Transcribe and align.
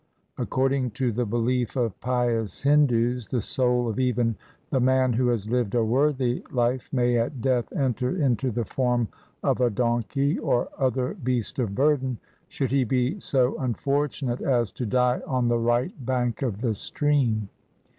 Accord 0.39 0.73
ing 0.73 0.89
to 0.97 1.11
the 1.11 1.27
belief 1.27 1.75
of 1.75 2.01
pious 2.01 2.63
Hindus, 2.63 3.27
the 3.27 3.39
soul 3.39 3.87
of 3.87 3.99
even 3.99 4.35
the 4.71 4.79
man 4.79 5.13
who 5.13 5.27
has 5.27 5.47
lived 5.47 5.75
a 5.75 5.85
worthy 5.85 6.43
life 6.51 6.89
may 6.91 7.19
at 7.19 7.39
death 7.39 7.71
enter 7.73 8.09
into 8.17 8.49
the 8.49 8.65
form 8.65 9.09
of 9.43 9.61
a 9.61 9.69
donkey 9.69 10.39
or 10.39 10.69
other 10.75 11.13
beast 11.13 11.59
of 11.59 11.75
burden, 11.75 12.17
should 12.47 12.71
he 12.71 12.83
be 12.83 13.19
so 13.19 13.53
unfor 13.59 14.09
tunate 14.09 14.41
as 14.41 14.71
to 14.71 14.87
die 14.87 15.21
on 15.27 15.49
the 15.49 15.59
right 15.59 15.93
bank 16.03 16.41
of 16.41 16.61
the 16.61 16.73
stream. 16.73 17.49